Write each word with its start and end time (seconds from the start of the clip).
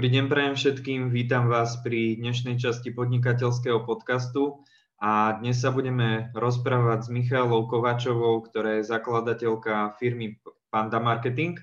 Dobrý 0.00 0.16
deň 0.16 0.32
prajem 0.32 0.54
všetkým, 0.56 1.00
vítam 1.12 1.52
vás 1.52 1.76
pri 1.84 2.16
dnešnej 2.16 2.56
časti 2.56 2.88
podnikateľského 2.88 3.84
podcastu 3.84 4.64
a 4.96 5.36
dnes 5.36 5.60
sa 5.60 5.68
budeme 5.68 6.32
rozprávať 6.32 7.04
s 7.04 7.08
Michalou 7.12 7.68
Kovačovou, 7.68 8.40
ktorá 8.40 8.80
je 8.80 8.88
zakladateľka 8.88 10.00
firmy 10.00 10.40
Panda 10.72 11.04
Marketing. 11.04 11.60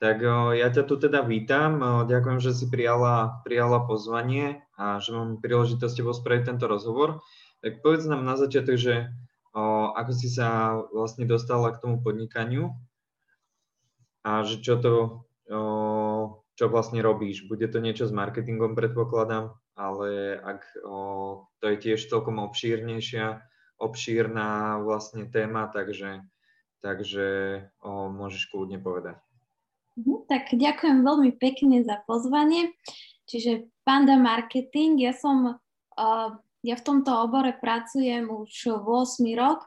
Tak 0.00 0.24
ja 0.56 0.72
ťa 0.72 0.88
tu 0.88 0.96
teda 0.96 1.20
vítam, 1.20 1.84
ďakujem, 2.08 2.40
že 2.40 2.56
si 2.56 2.64
prijala, 2.72 3.44
prijala 3.44 3.84
pozvanie 3.84 4.64
a 4.80 4.96
že 5.04 5.12
mám 5.12 5.36
príležitosť 5.44 6.00
tebou 6.00 6.16
spraviť 6.16 6.48
tento 6.48 6.64
rozhovor. 6.64 7.20
Tak 7.60 7.84
povedz 7.84 8.08
nám 8.08 8.24
na 8.24 8.40
začiatok, 8.40 8.80
že 8.80 9.12
ako 9.92 10.16
si 10.16 10.32
sa 10.32 10.80
vlastne 10.96 11.28
dostala 11.28 11.76
k 11.76 11.84
tomu 11.84 12.00
podnikaniu 12.00 12.72
a 14.24 14.48
že 14.48 14.64
čo 14.64 14.80
to 14.80 14.92
čo 16.54 16.70
vlastne 16.70 17.02
robíš. 17.02 17.46
Bude 17.50 17.66
to 17.66 17.82
niečo 17.82 18.06
s 18.06 18.14
marketingom, 18.14 18.78
predpokladám, 18.78 19.54
ale 19.74 20.38
ak 20.38 20.62
o, 20.86 20.98
to 21.58 21.64
je 21.74 21.76
tiež 21.82 22.06
celkom 22.06 22.38
obšírnejšia, 22.38 23.42
obšírna 23.82 24.78
vlastne 24.86 25.26
téma, 25.26 25.66
takže, 25.74 26.22
takže 26.78 27.26
o, 27.82 28.06
môžeš 28.06 28.54
kľudne 28.54 28.78
povedať. 28.78 29.18
Mhm, 29.98 30.26
tak 30.30 30.54
ďakujem 30.54 30.98
veľmi 31.02 31.30
pekne 31.38 31.82
za 31.82 32.02
pozvanie. 32.06 32.74
Čiže 33.26 33.70
Panda 33.86 34.20
Marketing, 34.20 35.00
ja 35.00 35.16
som, 35.16 35.56
ja 36.60 36.74
v 36.76 36.84
tomto 36.84 37.10
obore 37.24 37.56
pracujem 37.56 38.28
už 38.28 38.84
8 38.84 39.24
rok 39.38 39.64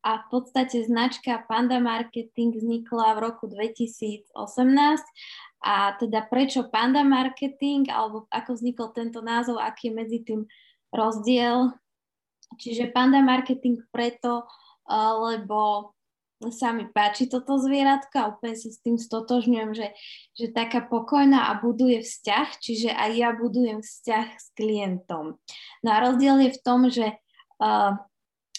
a 0.00 0.24
v 0.24 0.26
podstate 0.30 0.86
značka 0.86 1.42
Panda 1.44 1.82
Marketing 1.82 2.54
vznikla 2.54 3.18
v 3.18 3.22
roku 3.24 3.44
2018 3.50 4.30
a 5.60 5.92
teda 6.00 6.24
prečo 6.24 6.72
Panda 6.72 7.04
Marketing, 7.04 7.88
alebo 7.92 8.24
ako 8.32 8.56
vznikol 8.56 8.96
tento 8.96 9.20
názov, 9.20 9.60
aký 9.60 9.92
je 9.92 9.96
medzi 9.96 10.18
tým 10.24 10.40
rozdiel. 10.88 11.76
Čiže 12.56 12.90
Panda 12.90 13.20
Marketing 13.20 13.78
preto, 13.92 14.48
lebo 14.90 15.92
sa 16.48 16.72
mi 16.72 16.88
páči 16.88 17.28
toto 17.28 17.60
zvieratko 17.60 18.16
a 18.16 18.28
úplne 18.32 18.56
sa 18.56 18.72
s 18.72 18.80
tým 18.80 18.96
stotožňujem, 18.96 19.70
že, 19.76 19.92
že 20.32 20.48
taká 20.48 20.80
pokojná 20.80 21.52
a 21.52 21.60
buduje 21.60 22.00
vzťah, 22.00 22.48
čiže 22.56 22.90
aj 22.96 23.10
ja 23.12 23.30
budujem 23.36 23.84
vzťah 23.84 24.26
s 24.40 24.46
klientom. 24.56 25.36
No 25.84 25.88
a 25.92 26.00
rozdiel 26.00 26.48
je 26.48 26.50
v 26.56 26.62
tom, 26.64 26.88
že 26.88 27.12
uh, 27.60 28.00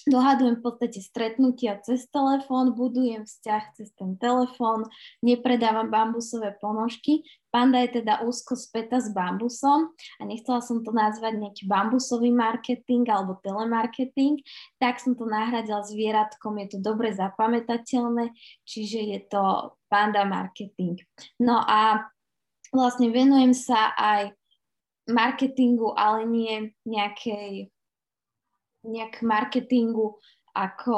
dohadujem 0.08 0.58
v 0.58 0.64
podstate 0.64 1.00
stretnutia 1.02 1.78
cez 1.86 2.10
telefón, 2.10 2.74
budujem 2.74 3.28
vzťah 3.28 3.64
cez 3.78 3.90
ten 3.94 4.18
telefón, 4.18 4.90
nepredávam 5.22 5.92
bambusové 5.92 6.58
ponožky. 6.58 7.22
Panda 7.52 7.84
je 7.84 8.00
teda 8.00 8.24
úzko 8.24 8.56
späta 8.56 9.04
s 9.04 9.12
bambusom 9.12 9.92
a 9.92 10.22
nechcela 10.24 10.64
som 10.64 10.80
to 10.88 10.96
nazvať 10.96 11.36
nejaký 11.36 11.64
bambusový 11.68 12.32
marketing 12.32 13.04
alebo 13.12 13.38
telemarketing, 13.44 14.40
tak 14.80 15.04
som 15.04 15.20
to 15.20 15.28
nahradila 15.28 15.84
zvieratkom, 15.84 16.56
je 16.64 16.68
to 16.74 16.78
dobre 16.80 17.12
zapamätateľné, 17.12 18.32
čiže 18.64 19.00
je 19.04 19.20
to 19.28 19.76
panda 19.92 20.24
marketing. 20.24 20.96
No 21.44 21.60
a 21.60 22.08
vlastne 22.72 23.12
venujem 23.12 23.52
sa 23.52 23.92
aj 24.00 24.32
marketingu, 25.12 25.92
ale 25.92 26.24
nie 26.24 26.72
nejakej 26.88 27.68
nejak 28.84 29.22
marketingu 29.22 30.17
ako 30.52 30.95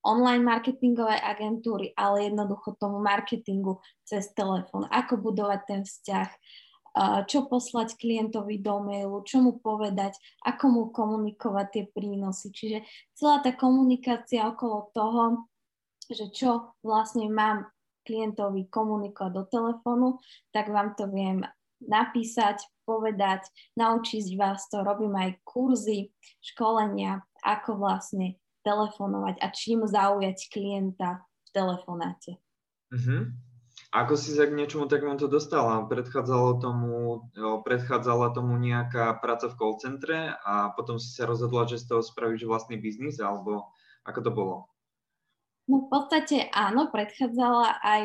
online 0.00 0.44
marketingové 0.44 1.20
agentúry, 1.20 1.92
ale 1.92 2.32
jednoducho 2.32 2.76
tomu 2.80 3.04
marketingu 3.04 3.84
cez 4.04 4.32
telefón. 4.32 4.88
Ako 4.88 5.20
budovať 5.20 5.60
ten 5.68 5.82
vzťah, 5.84 6.28
čo 7.28 7.46
poslať 7.46 7.94
klientovi 8.00 8.58
do 8.58 8.82
mailu, 8.82 9.22
čo 9.22 9.44
mu 9.44 9.60
povedať, 9.60 10.16
ako 10.42 10.64
mu 10.66 10.82
komunikovať 10.90 11.66
tie 11.70 11.84
prínosy. 11.92 12.50
Čiže 12.50 12.78
celá 13.14 13.44
tá 13.44 13.54
komunikácia 13.54 14.48
okolo 14.48 14.90
toho, 14.90 15.46
že 16.10 16.32
čo 16.34 16.74
vlastne 16.82 17.30
mám 17.30 17.70
klientovi 18.02 18.66
komunikovať 18.66 19.32
do 19.36 19.44
telefónu, 19.46 20.08
tak 20.50 20.72
vám 20.72 20.98
to 20.98 21.06
viem 21.06 21.46
napísať, 21.84 22.58
povedať, 22.90 23.46
naučiť 23.78 24.34
vás 24.34 24.66
to. 24.66 24.82
Robím 24.82 25.14
aj 25.14 25.38
kurzy, 25.46 26.10
školenia, 26.42 27.22
ako 27.46 27.78
vlastne 27.78 28.42
telefonovať 28.66 29.38
a 29.38 29.46
čím 29.54 29.86
zaujať 29.86 30.50
klienta 30.50 31.22
v 31.22 31.48
telefonáte. 31.54 32.42
Uh-huh. 32.90 33.30
Ako 33.90 34.14
si 34.14 34.34
sa 34.34 34.46
k 34.46 34.54
niečomu 34.54 34.86
takémuto 34.86 35.26
dostala? 35.26 35.82
Predchádzalo 35.86 36.62
tomu, 36.62 37.26
predchádzala 37.66 38.34
tomu 38.34 38.54
nejaká 38.58 39.18
práca 39.18 39.50
v 39.50 39.58
call 39.58 39.74
centre 39.82 40.34
a 40.46 40.70
potom 40.74 40.98
si 40.98 41.10
sa 41.10 41.26
rozhodla, 41.26 41.66
že 41.66 41.78
z 41.78 41.90
toho 41.90 42.02
spravíš 42.02 42.46
vlastný 42.46 42.78
biznis, 42.78 43.18
alebo 43.18 43.70
ako 44.06 44.18
to 44.22 44.30
bolo? 44.30 44.56
No 45.66 45.86
v 45.86 45.88
podstate 45.90 46.50
áno, 46.50 46.90
predchádzala 46.90 47.82
aj 47.82 48.02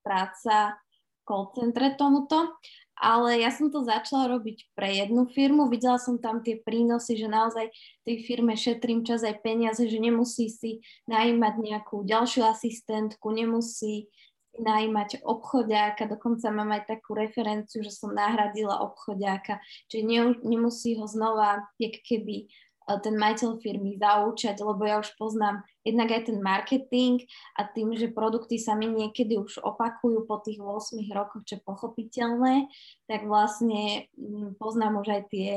práca 0.00 0.76
v 0.80 1.20
call 1.28 1.44
centre 1.52 1.92
tomuto 2.00 2.56
ale 2.96 3.44
ja 3.44 3.52
som 3.52 3.68
to 3.68 3.84
začala 3.84 4.32
robiť 4.32 4.72
pre 4.72 4.88
jednu 5.04 5.28
firmu, 5.28 5.68
videla 5.68 6.00
som 6.00 6.16
tam 6.16 6.40
tie 6.40 6.56
prínosy, 6.56 7.20
že 7.20 7.28
naozaj 7.28 7.68
tej 8.08 8.16
firme 8.24 8.56
šetrím 8.56 9.04
čas 9.04 9.20
aj 9.20 9.44
peniaze, 9.44 9.84
že 9.84 10.00
nemusí 10.00 10.48
si 10.48 10.80
najímať 11.04 11.54
nejakú 11.60 12.02
ďalšiu 12.08 12.48
asistentku, 12.48 13.28
nemusí 13.28 14.08
najímať 14.56 15.20
obchodiáka, 15.20 16.08
dokonca 16.08 16.48
mám 16.48 16.72
aj 16.72 16.96
takú 16.96 17.12
referenciu, 17.12 17.84
že 17.84 17.92
som 17.92 18.16
nahradila 18.16 18.80
obchodiáka, 18.80 19.60
čiže 19.92 20.04
ne, 20.08 20.20
nemusí 20.44 20.96
ho 20.96 21.04
znova, 21.04 21.68
keby 21.76 22.48
ten 22.86 23.18
majiteľ 23.18 23.58
firmy 23.58 23.98
zaučať, 23.98 24.62
lebo 24.62 24.86
ja 24.86 25.02
už 25.02 25.10
poznám 25.18 25.66
jednak 25.82 26.14
aj 26.14 26.22
ten 26.30 26.38
marketing 26.38 27.18
a 27.58 27.66
tým, 27.66 27.90
že 27.98 28.14
produkty 28.14 28.62
sa 28.62 28.78
mi 28.78 28.86
niekedy 28.86 29.42
už 29.42 29.58
opakujú 29.58 30.22
po 30.22 30.38
tých 30.38 30.62
8 30.62 31.02
rokoch, 31.10 31.42
čo 31.42 31.58
je 31.58 31.66
pochopiteľné, 31.66 32.70
tak 33.10 33.26
vlastne 33.26 34.06
mm, 34.14 34.54
poznám 34.62 35.02
už 35.02 35.08
aj 35.18 35.22
tie 35.34 35.48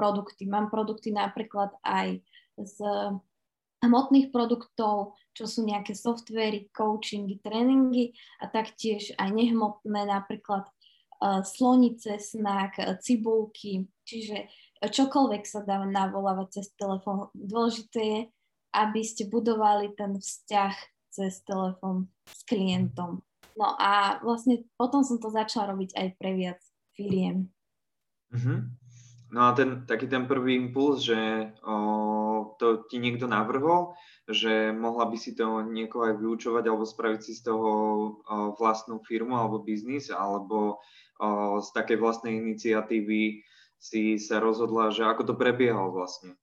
produkty. 0.00 0.48
Mám 0.48 0.72
produkty 0.72 1.12
napríklad 1.12 1.76
aj 1.84 2.24
z 2.56 2.76
hmotných 3.84 4.34
produktov, 4.34 5.14
čo 5.36 5.44
sú 5.46 5.62
nejaké 5.68 5.94
softvery, 5.94 6.72
coachingy, 6.74 7.38
tréningy 7.44 8.16
a 8.42 8.50
taktiež 8.50 9.14
aj 9.14 9.30
nehmotné, 9.30 10.02
napríklad 10.08 10.66
uh, 10.66 11.46
slonice, 11.46 12.18
snak, 12.18 12.80
cibulky, 12.98 13.86
čiže 14.02 14.50
čokoľvek 14.86 15.42
sa 15.42 15.66
dá 15.66 15.82
navolávať 15.82 16.62
cez 16.62 16.66
telefón. 16.78 17.32
Dôležité 17.34 18.00
je, 18.00 18.20
aby 18.74 19.00
ste 19.02 19.26
budovali 19.26 19.90
ten 19.98 20.14
vzťah 20.14 20.74
cez 21.10 21.42
telefón 21.42 22.06
s 22.28 22.46
klientom. 22.46 23.24
No 23.58 23.74
a 23.74 24.22
vlastne 24.22 24.62
potom 24.78 25.02
som 25.02 25.18
to 25.18 25.34
začala 25.34 25.74
robiť 25.74 25.98
aj 25.98 26.08
pre 26.14 26.30
viac 26.38 26.60
firiem. 26.94 27.50
Uh-huh. 28.30 28.70
No 29.28 29.40
a 29.44 29.52
ten, 29.52 29.84
taký 29.84 30.08
ten 30.08 30.24
prvý 30.24 30.56
impuls, 30.56 31.04
že 31.04 31.52
o, 31.60 32.56
to 32.56 32.88
ti 32.88 32.96
niekto 32.96 33.28
navrhol, 33.28 33.92
že 34.24 34.72
mohla 34.72 35.04
by 35.04 35.16
si 35.20 35.36
to 35.36 35.60
niekoho 35.68 36.08
aj 36.08 36.14
vyučovať 36.16 36.64
alebo 36.64 36.88
spraviť 36.88 37.20
si 37.20 37.32
z 37.36 37.52
toho 37.52 37.70
o, 37.70 38.08
vlastnú 38.56 39.04
firmu 39.04 39.36
alebo 39.36 39.60
biznis, 39.60 40.08
alebo 40.08 40.80
o, 41.20 41.60
z 41.60 41.68
takej 41.76 42.00
vlastnej 42.00 42.40
iniciatívy 42.40 43.44
si 43.78 44.18
sa 44.18 44.42
rozhodla, 44.42 44.90
že 44.90 45.06
ako 45.06 45.32
to 45.32 45.34
prebiehalo 45.38 45.94
vlastne? 45.94 46.34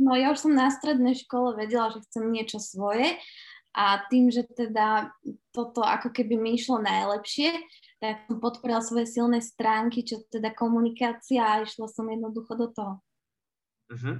No 0.00 0.18
ja 0.18 0.34
už 0.34 0.48
som 0.48 0.52
na 0.56 0.72
strednej 0.74 1.14
škole 1.14 1.54
vedela, 1.54 1.94
že 1.94 2.02
chcem 2.10 2.26
niečo 2.32 2.58
svoje 2.58 3.14
a 3.74 4.02
tým, 4.10 4.30
že 4.30 4.42
teda 4.46 5.14
toto 5.54 5.82
ako 5.86 6.10
keby 6.10 6.34
mi 6.34 6.58
išlo 6.58 6.82
najlepšie, 6.82 7.54
tak 8.02 8.26
som 8.26 8.42
podporila 8.42 8.82
svoje 8.82 9.06
silné 9.06 9.38
stránky, 9.38 10.02
čo 10.02 10.22
teda 10.30 10.50
komunikácia 10.54 11.42
a 11.42 11.62
išla 11.62 11.86
som 11.86 12.10
jednoducho 12.10 12.52
do 12.58 12.66
toho. 12.74 12.94
Uh-huh. 13.90 14.18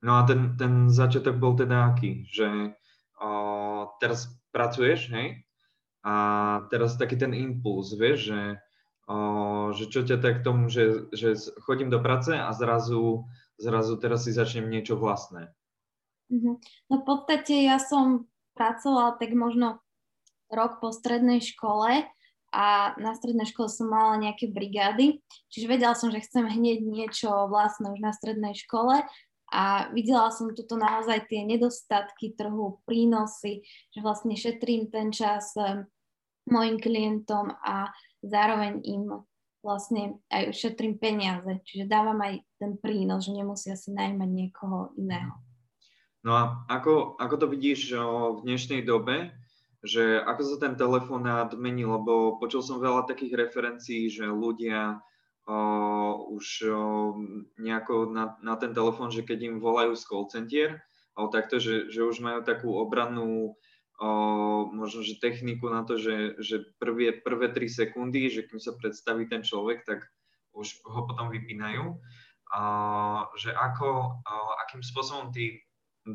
No 0.00 0.12
a 0.16 0.24
ten, 0.24 0.56
ten 0.60 0.88
začiatok 0.88 1.36
bol 1.36 1.56
teda 1.56 1.92
aký? 1.92 2.24
Že 2.28 2.76
o, 3.20 3.28
teraz 4.00 4.28
pracuješ, 4.52 5.12
hej? 5.12 5.44
A 6.06 6.14
teraz 6.70 7.00
taký 7.00 7.18
ten 7.18 7.34
impuls, 7.34 7.96
vieš, 7.96 8.30
že 8.30 8.40
že 9.76 9.84
čo 9.86 10.02
ťa 10.02 10.18
tak 10.18 10.42
tomu, 10.42 10.66
že, 10.66 11.06
že 11.14 11.38
chodím 11.62 11.90
do 11.90 12.02
práce 12.02 12.34
a 12.34 12.50
zrazu, 12.50 13.30
zrazu 13.54 13.94
teraz 14.02 14.26
si 14.26 14.34
začnem 14.34 14.66
niečo 14.66 14.98
vlastné. 14.98 15.54
Mm-hmm. 16.26 16.54
No 16.90 16.94
v 16.98 17.04
podstate 17.06 17.70
ja 17.70 17.78
som 17.78 18.26
pracovala 18.58 19.14
tak 19.14 19.30
možno 19.38 19.78
rok 20.50 20.82
po 20.82 20.90
strednej 20.90 21.38
škole 21.38 22.02
a 22.50 22.66
na 22.98 23.12
strednej 23.14 23.46
škole 23.46 23.70
som 23.70 23.90
mala 23.90 24.18
nejaké 24.18 24.50
brigády, 24.50 25.22
čiže 25.50 25.70
vedela 25.70 25.94
som, 25.94 26.10
že 26.10 26.22
chcem 26.22 26.46
hneď 26.46 26.82
niečo 26.82 27.30
vlastné 27.46 27.94
už 27.94 28.00
na 28.02 28.10
strednej 28.10 28.58
škole 28.58 29.06
a 29.54 29.62
videla 29.94 30.34
som 30.34 30.50
tuto 30.50 30.74
naozaj 30.74 31.30
tie 31.30 31.46
nedostatky 31.46 32.34
trhu, 32.34 32.82
prínosy, 32.82 33.62
že 33.94 34.02
vlastne 34.02 34.34
šetrím 34.34 34.90
ten 34.90 35.14
čas 35.14 35.54
mojim 36.46 36.78
klientom 36.78 37.54
a 37.62 37.90
zároveň 38.26 38.82
im 38.84 39.24
vlastne 39.66 40.22
aj 40.30 40.54
ušetrím 40.54 40.98
peniaze, 41.02 41.58
čiže 41.66 41.90
dávam 41.90 42.22
aj 42.22 42.38
ten 42.62 42.78
prínos, 42.78 43.26
že 43.26 43.34
nemusia 43.34 43.74
si 43.74 43.90
najmať 43.90 44.30
niekoho 44.30 44.94
iného. 44.94 45.34
No 46.22 46.34
a 46.34 46.42
ako, 46.70 47.18
ako 47.18 47.34
to 47.38 47.46
vidíš 47.50 47.94
v 47.98 48.38
dnešnej 48.46 48.82
dobe, 48.86 49.30
že 49.86 50.18
ako 50.22 50.42
sa 50.42 50.56
ten 50.58 50.74
telefonát 50.74 51.54
mení, 51.54 51.86
lebo 51.86 52.38
počul 52.42 52.62
som 52.62 52.82
veľa 52.82 53.06
takých 53.06 53.46
referencií, 53.46 54.10
že 54.10 54.26
ľudia 54.26 54.98
o, 55.46 55.58
už 56.34 56.46
o, 56.66 56.74
nejako 57.62 58.10
na, 58.10 58.34
na 58.42 58.58
ten 58.58 58.74
telefón, 58.74 59.14
že 59.14 59.22
keď 59.22 59.54
im 59.54 59.56
volajú 59.62 59.94
z 59.94 60.02
call 60.02 60.26
center, 60.26 60.82
ale 61.14 61.26
takto, 61.30 61.62
že, 61.62 61.88
že 61.94 62.02
už 62.02 62.18
majú 62.18 62.42
takú 62.42 62.74
obrannú 62.74 63.54
o, 64.00 64.08
možno, 64.72 65.02
že 65.02 65.20
techniku 65.20 65.68
na 65.68 65.84
to, 65.84 65.96
že, 65.96 66.40
že 66.40 66.56
prvé, 66.80 67.16
prvé 67.16 67.52
3 67.52 67.68
sekundy, 67.68 68.28
že 68.28 68.44
kým 68.44 68.60
sa 68.60 68.76
predstaví 68.76 69.28
ten 69.28 69.44
človek, 69.44 69.84
tak 69.84 70.06
už 70.56 70.80
ho 70.88 71.00
potom 71.04 71.28
vypínajú. 71.32 71.96
A, 72.54 72.62
že 73.34 73.50
ako, 73.52 74.20
a, 74.22 74.32
akým 74.66 74.80
spôsobom 74.80 75.34
ty 75.34 75.60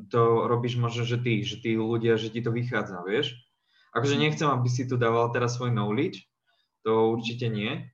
to 0.07 0.47
robíš 0.47 0.79
možno, 0.79 1.03
že 1.03 1.19
ty, 1.19 1.43
že 1.43 1.59
tí 1.59 1.75
ľudia, 1.75 2.15
že 2.15 2.31
ti 2.31 2.39
to 2.39 2.55
vychádza, 2.55 3.03
vieš? 3.03 3.35
Akože 3.91 4.15
mhm. 4.15 4.21
nechcem, 4.23 4.47
aby 4.47 4.69
si 4.71 4.87
tu 4.87 4.95
dával 4.95 5.29
teraz 5.35 5.59
svoj 5.59 5.75
knowledge, 5.75 6.23
to 6.87 7.11
určite 7.11 7.51
nie, 7.51 7.91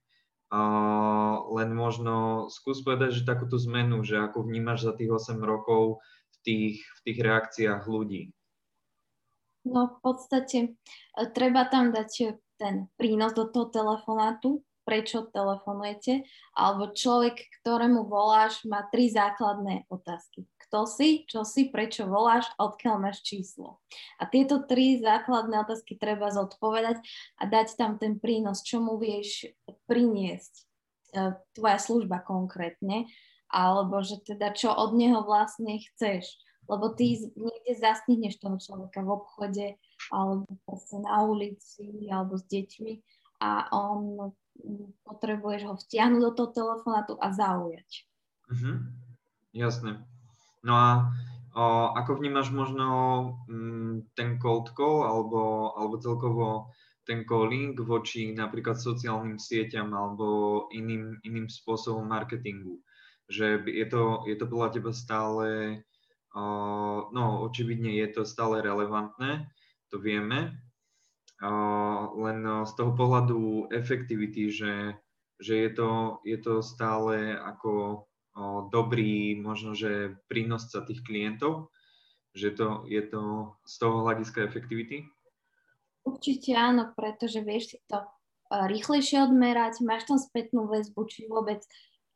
Uh, 0.47 1.43
len 1.59 1.75
možno 1.75 2.47
skús 2.47 2.79
povedať, 2.79 3.19
že 3.19 3.27
takúto 3.27 3.59
zmenu, 3.59 3.99
že 4.07 4.15
ako 4.15 4.47
vnímaš 4.47 4.87
za 4.87 4.95
tých 4.95 5.11
8 5.11 5.43
rokov 5.43 5.99
v 6.31 6.37
tých, 6.39 6.77
v 6.79 6.99
tých 7.03 7.19
reakciách 7.19 7.83
ľudí. 7.83 8.31
No 9.67 9.91
v 9.91 9.97
podstate 10.01 10.57
e, 10.63 10.69
treba 11.35 11.67
tam 11.67 11.91
dať 11.91 12.39
ten 12.57 12.89
prínos 12.97 13.35
do 13.37 13.45
toho 13.45 13.69
telefonátu, 13.69 14.63
prečo 14.87 15.27
telefonujete, 15.27 16.23
alebo 16.55 16.95
človek, 16.95 17.35
ktorému 17.61 18.07
voláš, 18.07 18.63
má 18.63 18.87
tri 18.87 19.11
základné 19.11 19.85
otázky 19.91 20.47
kto 20.67 20.83
si, 20.83 21.23
čo 21.23 21.47
si, 21.47 21.71
prečo 21.71 22.11
voláš 22.11 22.51
odkiaľ 22.59 22.99
máš 22.99 23.23
číslo. 23.23 23.79
A 24.19 24.27
tieto 24.27 24.59
tri 24.67 24.99
základné 24.99 25.63
otázky 25.63 25.95
treba 25.95 26.27
zodpovedať 26.27 26.99
a 27.39 27.43
dať 27.47 27.67
tam 27.79 27.95
ten 27.95 28.19
prínos, 28.19 28.67
čo 28.67 28.83
mu 28.83 28.99
vieš 28.99 29.47
priniesť 29.87 30.53
e, 30.59 30.63
tvoja 31.55 31.79
služba 31.79 32.19
konkrétne, 32.19 33.07
alebo 33.47 34.03
že 34.03 34.19
teda 34.19 34.51
čo 34.51 34.75
od 34.75 34.91
neho 34.91 35.23
vlastne 35.23 35.79
chceš. 35.79 36.35
Lebo 36.67 36.91
ty 36.91 37.15
niekde 37.35 37.73
zastihneš 37.79 38.43
toho 38.43 38.59
človeka 38.59 38.99
v 39.03 39.09
obchode, 39.11 39.67
alebo 40.11 40.47
proste 40.67 40.99
na 40.99 41.23
ulici, 41.23 42.11
alebo 42.11 42.35
s 42.35 42.43
deťmi 42.47 42.93
a 43.41 43.69
on 43.69 44.33
potrebuješ 45.05 45.61
ho 45.69 45.73
vtiahnuť 45.77 46.21
do 46.21 46.31
toho 46.33 46.49
telefonátu 46.49 47.13
a 47.21 47.27
zaujať. 47.29 48.09
Mhm, 48.49 48.73
jasné. 49.53 50.01
No 50.65 50.73
a 50.73 50.89
o, 51.53 51.93
ako 51.93 52.17
vnímaš 52.17 52.49
možno 52.49 52.87
m, 53.47 53.53
mm, 53.53 53.95
ten 54.17 54.41
cold 54.41 54.73
call 54.73 55.05
alebo, 55.05 55.73
alebo 55.77 56.01
celkovo 56.01 56.73
ten 57.07 57.23
calling 57.23 57.77
voči 57.77 58.35
napríklad 58.35 58.75
sociálnym 58.75 59.39
sieťam 59.39 59.93
alebo 59.95 60.67
iným, 60.73 61.21
iným 61.23 61.47
spôsobom 61.47 62.03
marketingu? 62.03 62.81
Že 63.31 63.67
je 63.67 63.85
to, 63.87 64.23
je 64.27 64.35
to 64.35 64.45
podľa 64.47 64.69
teba 64.79 64.91
stále, 64.95 65.47
no 67.13 67.25
očividne 67.45 67.95
je 68.01 68.07
to 68.11 68.21
stále 68.25 68.59
relevantné, 68.61 69.47
to 69.87 70.01
vieme, 70.01 70.57
len 72.17 72.39
z 72.65 72.71
toho 72.73 72.91
pohľadu 72.97 73.69
efektivity, 73.69 74.49
že, 74.49 74.97
že 75.37 75.53
je, 75.55 75.69
to, 75.69 75.89
je 76.25 76.37
to 76.41 76.65
stále 76.65 77.37
ako 77.37 78.03
dobrý 78.73 79.37
možno, 79.37 79.77
že 79.77 80.17
prínosca 80.29 80.81
tých 80.85 81.05
klientov, 81.05 81.69
že 82.33 82.53
to, 82.53 82.85
je 82.85 83.01
to 83.01 83.53
z 83.65 83.75
toho 83.77 84.05
hľadiska 84.05 84.45
efektivity? 84.45 85.05
Určite 86.05 86.53
áno, 86.55 86.93
pretože 86.93 87.41
vieš 87.43 87.75
si 87.75 87.77
to 87.89 88.05
rýchlejšie 88.47 89.27
odmerať, 89.27 89.83
máš 89.83 90.07
tam 90.07 90.17
spätnú 90.21 90.71
väzbu, 90.71 91.01
či 91.09 91.27
vôbec 91.27 91.59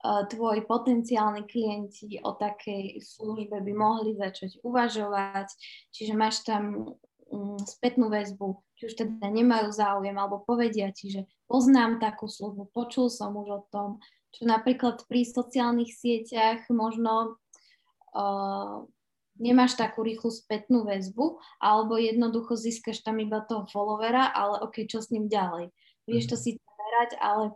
tvoji 0.02 0.66
potenciálni 0.66 1.46
klienti 1.46 2.18
o 2.26 2.34
takej 2.34 2.98
službe 3.02 3.62
by 3.62 3.74
mohli 3.74 4.18
začať 4.18 4.58
uvažovať, 4.66 5.54
čiže 5.94 6.14
máš 6.18 6.42
tam 6.42 6.98
um, 7.30 7.58
spätnú 7.62 8.10
väzbu, 8.10 8.58
či 8.82 8.90
už 8.90 8.94
teda 8.98 9.30
nemajú 9.30 9.70
záujem, 9.70 10.18
alebo 10.18 10.42
povedia 10.42 10.90
ti, 10.90 11.14
že 11.14 11.22
poznám 11.46 12.02
takú 12.02 12.26
službu, 12.26 12.74
počul 12.74 13.14
som 13.14 13.38
už 13.38 13.48
o 13.50 13.62
tom, 13.70 14.02
čo 14.34 14.50
napríklad 14.50 15.06
pri 15.06 15.22
sociálnych 15.22 15.94
sieťach 15.94 16.66
možno 16.74 17.38
uh, 18.18 18.90
nemáš 19.38 19.78
takú 19.78 20.02
rýchlu 20.02 20.34
spätnú 20.34 20.82
väzbu, 20.82 21.38
alebo 21.62 22.02
jednoducho 22.02 22.58
získaš 22.58 23.06
tam 23.06 23.22
iba 23.22 23.46
toho 23.46 23.70
followera, 23.70 24.34
ale 24.34 24.66
ok, 24.66 24.90
čo 24.90 24.98
s 24.98 25.14
ním 25.14 25.30
ďalej. 25.30 25.70
Vieš 26.10 26.26
to 26.26 26.36
mhm. 26.38 26.42
si 26.42 26.50
merať, 26.58 27.12
ale 27.22 27.54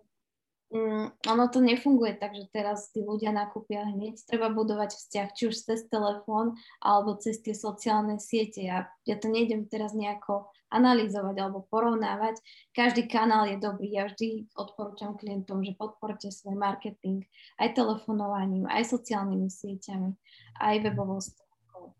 um, 0.75 1.07
ono 1.31 1.45
to 1.47 1.63
nefunguje 1.63 2.19
tak, 2.19 2.35
že 2.35 2.51
teraz 2.51 2.91
tí 2.91 2.99
ľudia 2.99 3.31
nakúpia 3.31 3.87
hneď. 3.87 4.19
Treba 4.27 4.51
budovať 4.51 4.91
vzťah, 4.91 5.27
či 5.31 5.43
už 5.47 5.55
cez 5.55 5.87
telefón, 5.87 6.59
alebo 6.83 7.15
cez 7.15 7.39
tie 7.39 7.55
sociálne 7.55 8.19
siete. 8.19 8.59
Ja, 8.59 8.91
ja 9.07 9.15
to 9.15 9.31
nejdem 9.31 9.71
teraz 9.71 9.95
nejako 9.95 10.51
analyzovať 10.75 11.35
alebo 11.39 11.63
porovnávať. 11.71 12.41
Každý 12.75 13.07
kanál 13.07 13.47
je 13.47 13.57
dobrý. 13.61 13.95
Ja 13.95 14.11
vždy 14.11 14.51
odporúčam 14.59 15.15
klientom, 15.15 15.63
že 15.63 15.77
podporte 15.77 16.27
svoj 16.27 16.59
marketing 16.59 17.23
aj 17.61 17.79
telefonovaním, 17.79 18.67
aj 18.67 18.91
sociálnymi 18.91 19.47
sieťami, 19.47 20.11
aj 20.59 20.75
webovou 20.83 21.23
stránkou. 21.23 21.95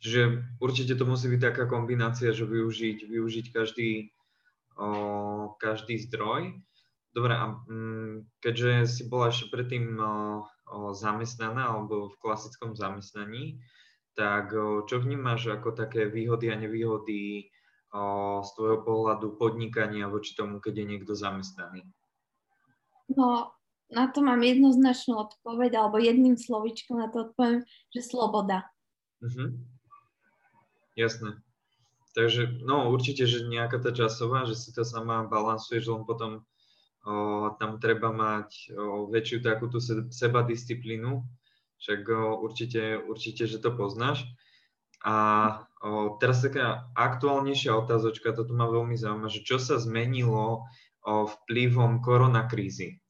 Čiže 0.00 0.22
určite 0.60 0.96
to 0.96 1.04
musí 1.04 1.28
byť 1.28 1.40
taká 1.42 1.64
kombinácia, 1.68 2.32
že 2.32 2.48
využiť, 2.48 3.04
využiť 3.04 3.46
každý, 3.52 4.14
o, 4.80 4.88
každý 5.60 6.00
zdroj. 6.08 6.64
Dobre, 7.14 7.38
a 7.38 7.46
mm, 7.70 8.42
keďže 8.42 8.90
si 8.90 9.02
bola 9.06 9.30
ešte 9.30 9.46
predtým 9.54 9.94
zamestnaná 10.98 11.70
alebo 11.70 12.10
v 12.10 12.18
klasickom 12.18 12.74
zamestnaní, 12.74 13.62
tak 14.18 14.50
čo 14.90 14.98
vnímaš 14.98 15.54
ako 15.54 15.78
také 15.78 16.10
výhody 16.10 16.50
a 16.50 16.58
nevýhody 16.58 17.50
z 18.42 18.48
tvojho 18.58 18.82
pohľadu 18.82 19.38
podnikania 19.38 20.10
voči 20.10 20.34
tomu, 20.34 20.58
keď 20.58 20.82
je 20.82 20.86
niekto 20.90 21.14
zamestnaný? 21.14 21.86
No, 23.14 23.54
na 23.94 24.10
to 24.10 24.18
mám 24.18 24.42
jednoznačnú 24.42 25.14
odpoveď, 25.14 25.78
alebo 25.78 26.02
jedným 26.02 26.34
slovičkom 26.34 26.98
na 26.98 27.06
to 27.14 27.30
odpoviem, 27.30 27.62
že 27.94 28.00
sloboda. 28.02 28.66
Uh-huh. 29.22 29.54
Jasné. 30.98 31.38
Takže, 32.18 32.66
no 32.66 32.90
určite, 32.90 33.26
že 33.30 33.46
nejaká 33.46 33.78
tá 33.78 33.94
časová, 33.94 34.46
že 34.46 34.58
si 34.58 34.74
to 34.74 34.82
sama 34.82 35.26
balansuješ, 35.30 35.90
len 35.90 36.02
potom 36.02 36.42
tam 37.60 37.76
treba 37.78 38.08
mať 38.08 38.72
väčšiu 39.12 39.38
takú 39.44 39.68
tú 39.68 39.78
seba 40.08 40.40
disciplínu, 40.40 41.20
však 41.76 42.00
určite, 42.40 42.96
určite, 43.04 43.44
že 43.44 43.60
to 43.60 43.76
poznáš. 43.76 44.24
A 45.04 45.16
teraz 46.16 46.40
taká 46.40 46.88
aktuálnejšia 46.96 47.76
otázočka, 47.76 48.32
toto 48.32 48.56
ma 48.56 48.64
veľmi 48.64 48.96
zaujíma, 48.96 49.28
že 49.28 49.44
čo 49.44 49.60
sa 49.60 49.76
zmenilo 49.76 50.64
vplyvom 51.04 52.00
koronakrízy 52.00 53.04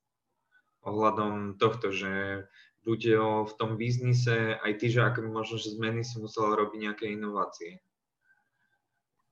ohľadom 0.85 1.57
tohto, 1.57 1.95
že 1.95 2.45
o, 2.85 3.49
v 3.49 3.53
tom 3.57 3.81
biznise, 3.81 4.61
aj 4.61 4.73
ty, 4.77 4.93
že 4.93 5.01
aké 5.01 5.25
možno, 5.25 5.57
že 5.57 5.73
zmeny 5.73 6.05
si 6.05 6.21
musela 6.21 6.53
robiť 6.53 6.79
nejaké 6.85 7.05
inovácie? 7.09 7.81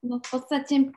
No 0.01 0.19
v 0.19 0.27
podstate 0.27 0.97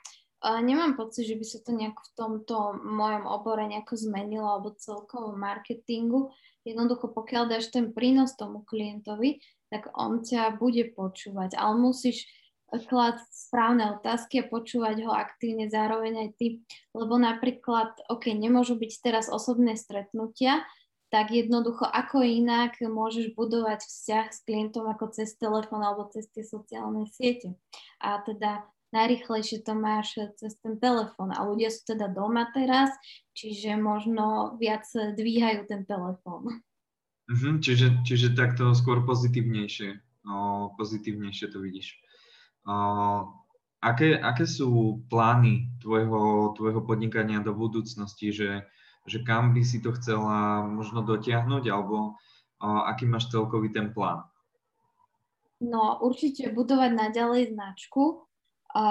nemám 0.61 0.93
pocit, 0.93 1.25
že 1.25 1.35
by 1.39 1.45
sa 1.45 1.59
to 1.65 1.71
nejako 1.73 2.01
v 2.05 2.13
tomto 2.13 2.55
mojom 2.85 3.25
obore 3.25 3.65
nejako 3.65 3.97
zmenilo 3.97 4.45
alebo 4.45 4.77
celkovo 4.77 5.33
marketingu. 5.33 6.29
Jednoducho, 6.65 7.09
pokiaľ 7.09 7.49
dáš 7.49 7.73
ten 7.73 7.93
prínos 7.93 8.37
tomu 8.37 8.61
klientovi, 8.65 9.41
tak 9.73 9.89
on 9.97 10.21
ťa 10.21 10.57
bude 10.57 10.93
počúvať, 10.93 11.57
ale 11.57 11.73
musíš 11.81 12.29
klásť 12.69 13.25
správne 13.29 13.95
otázky 13.97 14.41
a 14.41 14.49
počúvať 14.49 15.05
ho 15.05 15.11
aktívne 15.13 15.69
zároveň 15.69 16.27
aj 16.27 16.29
ty, 16.41 16.47
lebo 16.91 17.15
napríklad, 17.15 17.93
ok, 18.09 18.33
nemôžu 18.33 18.75
byť 18.75 18.91
teraz 19.05 19.25
osobné 19.29 19.77
stretnutia, 19.77 20.65
tak 21.13 21.31
jednoducho 21.31 21.85
ako 21.85 22.25
inak 22.25 22.81
môžeš 22.81 23.37
budovať 23.37 23.85
vzťah 23.85 24.25
s 24.33 24.39
klientom 24.43 24.89
ako 24.89 25.13
cez 25.13 25.37
telefón 25.37 25.85
alebo 25.85 26.09
cez 26.11 26.27
tie 26.33 26.43
sociálne 26.43 27.07
siete. 27.07 27.55
A 28.01 28.19
teda 28.25 28.65
najrychlejšie 28.95 29.67
to 29.67 29.75
máš 29.75 30.15
cez 30.39 30.55
ten 30.63 30.79
telefón. 30.79 31.35
A 31.35 31.43
ľudia 31.43 31.67
sú 31.67 31.83
teda 31.83 32.07
doma 32.07 32.47
teraz, 32.55 32.95
čiže 33.35 33.75
možno 33.75 34.55
viac 34.55 34.87
dvíhajú 34.95 35.67
ten 35.67 35.83
telefón. 35.83 36.63
Uh-huh, 37.27 37.59
čiže, 37.59 38.07
čiže 38.07 38.31
takto 38.31 38.71
skôr 38.71 39.03
pozitívnejšie, 39.03 39.99
o, 40.31 40.71
pozitívnejšie 40.79 41.51
to 41.51 41.59
vidíš. 41.59 41.99
O, 42.63 42.73
aké, 43.83 44.15
aké 44.15 44.47
sú 44.47 45.03
plány 45.11 45.75
tvojho, 45.83 46.55
tvojho 46.55 46.81
podnikania 46.87 47.43
do 47.43 47.51
budúcnosti, 47.51 48.31
že 48.31 48.63
že 49.05 49.21
kam 49.21 49.53
by 49.53 49.61
si 49.61 49.79
to 49.79 49.93
chcela 49.93 50.65
možno 50.65 51.05
dotiahnuť, 51.05 51.63
alebo 51.69 52.17
o, 52.57 52.67
aký 52.89 53.05
máš 53.05 53.29
celkový 53.29 53.69
ten 53.69 53.93
plán? 53.93 54.25
No 55.61 56.01
určite 56.01 56.51
budovať 56.51 56.91
naďalej 56.91 57.53
značku. 57.53 58.24
A 58.75 58.83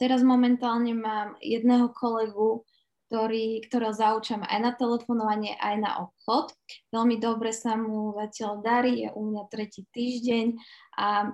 teraz 0.00 0.24
momentálne 0.24 0.96
mám 0.96 1.36
jedného 1.44 1.92
kolegu, 1.92 2.64
ktorý, 3.08 3.64
ktorého 3.64 3.92
zaučam 3.96 4.44
aj 4.44 4.58
na 4.60 4.72
telefonovanie, 4.76 5.56
aj 5.60 5.76
na 5.80 5.90
obchod. 6.04 6.52
Veľmi 6.92 7.16
dobre 7.20 7.52
sa 7.56 7.76
mu 7.76 8.12
zatiaľ 8.16 8.60
darí, 8.60 9.04
je 9.04 9.08
u 9.12 9.22
mňa 9.32 9.44
tretí 9.48 9.84
týždeň 9.92 10.56
a 11.00 11.32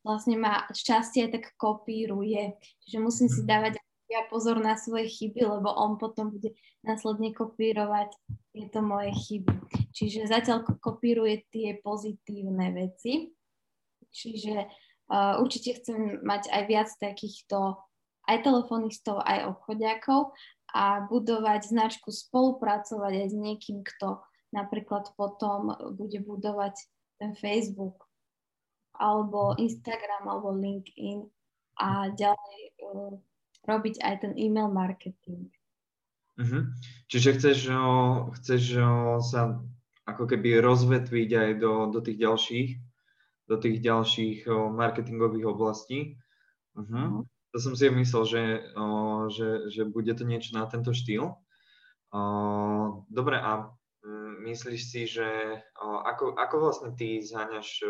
vlastne 0.00 0.40
ma 0.40 0.64
šťastie 0.72 1.28
tak 1.28 1.52
kopíruje. 1.60 2.56
Čiže 2.84 2.98
musím 3.00 3.28
si 3.28 3.44
mhm. 3.44 3.48
dávať 3.48 3.72
ja 4.10 4.26
pozor 4.26 4.58
na 4.58 4.74
svoje 4.74 5.06
chyby, 5.06 5.38
lebo 5.46 5.70
on 5.70 5.94
potom 5.94 6.34
bude 6.34 6.50
následne 6.82 7.30
kopírovať 7.30 8.10
tieto 8.50 8.82
moje 8.82 9.14
chyby. 9.14 9.54
Čiže 9.94 10.26
zatiaľ 10.26 10.66
kopíruje 10.82 11.46
tie 11.54 11.78
pozitívne 11.78 12.74
veci. 12.74 13.30
Čiže 14.10 14.66
uh, 15.10 15.42
určite 15.42 15.82
chcem 15.82 16.22
mať 16.22 16.48
aj 16.48 16.62
viac 16.70 16.88
takýchto 16.96 17.76
aj 18.30 18.46
telefonistov, 18.46 19.18
aj 19.26 19.50
obchodiakov 19.50 20.30
a 20.70 21.02
budovať 21.10 21.66
značku, 21.66 22.14
spolupracovať 22.14 23.26
aj 23.26 23.28
s 23.34 23.36
niekým, 23.36 23.82
kto 23.82 24.22
napríklad 24.54 25.10
potom 25.18 25.74
bude 25.98 26.22
budovať 26.22 26.78
ten 27.18 27.34
Facebook 27.34 28.06
alebo 28.94 29.58
Instagram 29.58 30.30
alebo 30.30 30.54
LinkedIn 30.54 31.26
a 31.82 32.14
ďalej 32.14 32.60
uh, 32.86 33.18
robiť 33.66 33.98
aj 34.00 34.14
ten 34.22 34.32
e-mail 34.38 34.70
marketing. 34.70 35.50
Uh-huh. 36.40 36.72
Čiže 37.12 37.36
chceš, 37.36 37.58
chceš 38.40 38.62
sa 39.28 39.60
ako 40.08 40.24
keby 40.24 40.62
rozvetviť 40.64 41.30
aj 41.36 41.50
do, 41.60 41.72
do 41.92 42.00
tých 42.00 42.18
ďalších, 42.24 42.68
do 43.50 43.58
tých 43.58 43.82
ďalších 43.82 44.46
marketingových 44.70 45.46
oblastí. 45.50 46.14
Uh-huh. 46.78 47.26
To 47.50 47.58
som 47.58 47.74
si 47.74 47.90
myslel, 47.90 48.24
že, 48.30 48.42
že, 49.34 49.48
že 49.74 49.82
bude 49.90 50.14
to 50.14 50.22
niečo 50.22 50.54
na 50.54 50.70
tento 50.70 50.94
štýl. 50.94 51.34
Dobre, 53.10 53.36
a 53.42 53.74
mm, 54.06 54.46
myslíš 54.46 54.82
si, 54.86 55.02
že 55.10 55.58
ako, 55.82 56.38
ako 56.38 56.56
vlastne 56.62 56.90
ty 56.94 57.18
zháňaš 57.18 57.82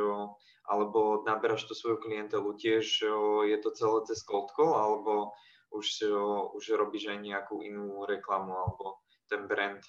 alebo 0.64 1.28
naberaš 1.28 1.68
tú 1.68 1.76
svoju 1.76 2.08
klientelu? 2.08 2.56
Tiež 2.56 3.04
je 3.44 3.58
to 3.60 3.68
celé 3.76 3.98
cez 4.08 4.24
cold 4.24 4.48
call, 4.56 4.72
alebo 4.72 5.36
už, 5.76 6.08
už 6.56 6.64
robíš 6.80 7.12
aj 7.12 7.20
nejakú 7.20 7.60
inú 7.60 8.08
reklamu, 8.08 8.56
alebo 8.56 9.04
ten 9.28 9.44
brand 9.44 9.84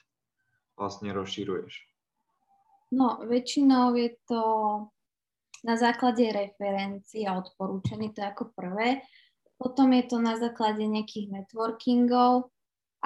vlastne 0.75 1.15
rozširuješ? 1.15 1.87
No, 2.91 3.23
väčšinou 3.23 3.95
je 3.95 4.09
to 4.27 4.41
na 5.61 5.77
základe 5.77 6.25
referencií 6.33 7.25
a 7.29 7.37
odporúčaní, 7.37 8.13
to 8.13 8.25
je 8.25 8.27
ako 8.27 8.49
prvé. 8.57 9.05
Potom 9.61 9.93
je 9.93 10.03
to 10.09 10.17
na 10.17 10.41
základe 10.41 10.81
nejakých 10.81 11.29
networkingov 11.29 12.49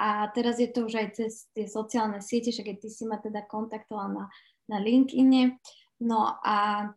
a 0.00 0.28
teraz 0.32 0.56
je 0.56 0.72
to 0.72 0.88
už 0.88 0.94
aj 0.96 1.08
cez 1.16 1.32
tie 1.52 1.68
sociálne 1.68 2.24
siete, 2.24 2.52
však 2.52 2.72
aj 2.72 2.78
ty 2.80 2.88
si 2.88 3.04
ma 3.04 3.20
teda 3.20 3.44
kontaktoval 3.44 4.08
na, 4.08 4.24
na 4.72 4.80
LinkedIne. 4.80 5.60
No 6.00 6.40
a, 6.40 6.88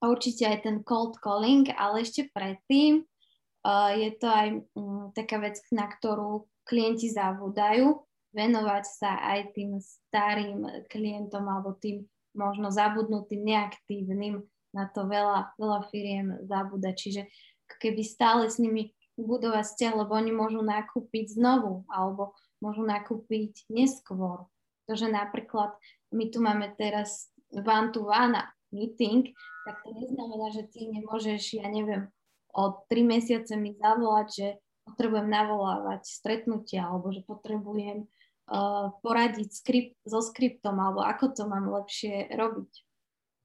a 0.00 0.04
určite 0.04 0.44
aj 0.44 0.68
ten 0.68 0.76
cold 0.84 1.16
calling, 1.20 1.68
ale 1.76 2.04
ešte 2.04 2.28
predtým 2.32 3.04
uh, 3.04 3.92
je 3.96 4.10
to 4.20 4.28
aj 4.28 4.48
um, 4.76 5.08
taká 5.16 5.40
vec, 5.40 5.60
na 5.72 5.88
ktorú 5.88 6.44
klienti 6.64 7.12
zabúdajú, 7.12 8.04
venovať 8.32 8.84
sa 8.84 9.16
aj 9.32 9.52
tým 9.56 9.80
starým 9.80 10.88
klientom 10.88 11.44
alebo 11.44 11.76
tým 11.76 12.04
možno 12.34 12.68
zabudnutým, 12.68 13.46
neaktívnym, 13.46 14.42
na 14.74 14.90
to 14.90 15.06
veľa, 15.06 15.54
veľa 15.56 15.80
firiem 15.88 16.44
zabúda. 16.50 16.90
Čiže 16.92 17.30
keby 17.78 18.02
stále 18.02 18.50
s 18.50 18.58
nimi 18.58 18.92
budovať 19.14 19.62
vzťah, 19.62 19.94
lebo 19.94 20.12
oni 20.18 20.32
môžu 20.34 20.60
nakúpiť 20.60 21.38
znovu 21.38 21.86
alebo 21.86 22.34
môžu 22.58 22.82
nakúpiť 22.82 23.70
neskôr. 23.70 24.50
Pretože 24.84 25.08
napríklad 25.08 25.78
my 26.10 26.24
tu 26.28 26.42
máme 26.42 26.74
teraz 26.74 27.30
one 27.54 27.94
to 27.94 28.04
one 28.04 28.36
meeting, 28.74 29.30
tak 29.64 29.80
to 29.86 29.94
neznamená, 29.94 30.50
že 30.50 30.66
ty 30.68 30.90
nemôžeš, 30.90 31.62
ja 31.62 31.70
neviem, 31.70 32.10
o 32.52 32.84
tri 32.90 33.06
mesiace 33.06 33.54
mi 33.54 33.72
zavolať, 33.78 34.28
že 34.34 34.48
potrebujem 34.84 35.30
navolávať 35.30 36.04
stretnutia 36.04 36.84
alebo 36.84 37.14
že 37.14 37.24
potrebujem 37.24 38.04
uh, 38.04 38.92
poradiť 39.00 39.48
skript, 39.50 39.96
so 40.04 40.20
skriptom 40.20 40.76
alebo 40.76 41.00
ako 41.00 41.32
to 41.32 41.42
mám 41.48 41.70
lepšie 41.70 42.28
robiť. 42.34 42.72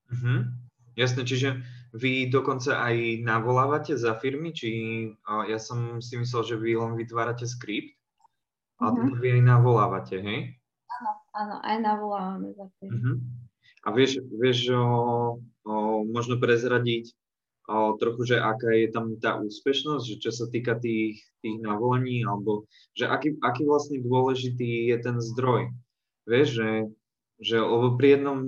Mm-hmm. 0.10 0.69
Jasné, 1.00 1.24
čiže 1.24 1.64
vy 1.96 2.28
dokonca 2.28 2.84
aj 2.84 3.24
navolávate 3.24 3.96
za 3.96 4.20
firmy, 4.20 4.52
či 4.52 4.70
ja 5.48 5.56
som 5.56 6.04
si 6.04 6.20
myslel, 6.20 6.44
že 6.44 6.56
vy 6.60 6.76
len 6.76 7.00
vytvárate 7.00 7.48
skript, 7.48 7.96
ale 8.84 9.08
mm-hmm. 9.08 9.20
vy 9.24 9.28
aj 9.40 9.44
navolávate, 9.48 10.16
hej? 10.20 10.60
Áno, 11.00 11.12
áno, 11.32 11.56
aj 11.64 11.78
navolávame 11.80 12.52
za 12.52 12.68
firmy. 12.78 12.92
Mm-hmm. 12.92 13.16
A 13.80 13.88
vieš, 13.96 14.20
vieš 14.28 14.76
o, 14.76 14.84
o, 15.64 16.04
možno 16.04 16.36
prezradiť 16.36 17.16
o, 17.72 17.96
trochu, 17.96 18.36
že 18.36 18.44
aká 18.44 18.76
je 18.76 18.92
tam 18.92 19.16
tá 19.24 19.40
úspešnosť, 19.40 20.04
že 20.04 20.16
čo 20.20 20.32
sa 20.36 20.52
týka 20.52 20.76
tých, 20.84 21.24
tých 21.40 21.58
navolaní, 21.64 22.28
alebo 22.28 22.68
že 22.92 23.08
aký, 23.08 23.40
aký 23.40 23.64
vlastne 23.64 24.04
dôležitý 24.04 24.92
je 24.92 24.98
ten 25.00 25.16
zdroj. 25.24 25.72
Vieš, 26.28 26.48
že 26.60 26.68
že 27.40 27.64
pri 27.96 28.08
jednom, 28.20 28.40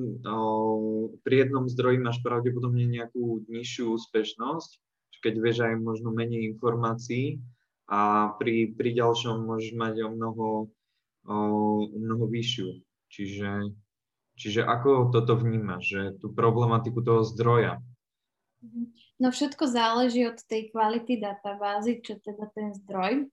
pri 1.24 1.36
jednom 1.48 1.66
zdroji 1.72 1.98
máš 2.04 2.20
pravdepodobne 2.20 2.84
nejakú 2.92 3.48
nižšiu 3.48 3.96
úspešnosť, 3.96 4.72
keď 5.24 5.34
vieš 5.40 5.58
aj 5.64 5.80
možno 5.80 6.12
menej 6.12 6.52
informácií 6.52 7.40
a 7.88 8.34
pri, 8.36 8.76
pri 8.76 8.90
ďalšom 9.00 9.48
môžeš 9.48 9.72
mať 9.80 9.96
o 10.04 10.10
mnoho, 10.12 10.48
o, 11.24 11.38
mnoho 11.88 12.26
vyššiu. 12.28 12.68
Čiže, 13.12 13.72
čiže 14.36 14.62
ako 14.68 15.14
toto 15.16 15.40
vnímaš, 15.40 15.84
že 15.88 16.02
tú 16.20 16.34
problematiku 16.36 17.00
toho 17.00 17.24
zdroja? 17.24 17.80
No 19.22 19.30
všetko 19.30 19.72
záleží 19.72 20.28
od 20.28 20.40
tej 20.48 20.74
kvality 20.74 21.22
databázy, 21.22 22.02
čo 22.04 22.20
teda 22.20 22.50
ten 22.52 22.74
zdroj. 22.76 23.30